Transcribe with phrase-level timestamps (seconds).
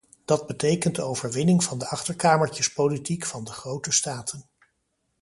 [0.25, 4.47] Dat betekent de overwinning van de achterkamertjespolitiek van de grote staten.